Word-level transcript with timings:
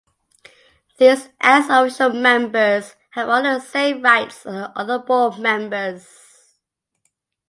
These 0.97 1.29
ex-officio 1.39 2.09
members 2.11 2.95
have 3.11 3.29
all 3.29 3.43
the 3.43 3.59
same 3.59 4.01
rights 4.01 4.37
as 4.47 4.51
the 4.51 4.71
other 4.75 4.97
board 4.97 5.37
members. 5.37 6.49